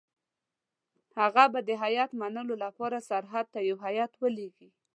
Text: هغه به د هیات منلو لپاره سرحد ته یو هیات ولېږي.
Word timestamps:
هغه 1.19 1.43
به 1.53 1.59
د 1.67 1.69
هیات 1.83 2.11
منلو 2.21 2.55
لپاره 2.65 3.05
سرحد 3.09 3.45
ته 3.53 3.59
یو 3.69 3.77
هیات 3.85 4.11
ولېږي. 4.17 4.69